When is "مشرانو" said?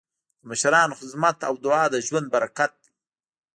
0.49-0.97